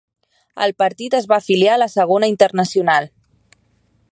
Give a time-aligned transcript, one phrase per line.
[0.65, 3.09] El partit es va afiliar a la Segona Internacional.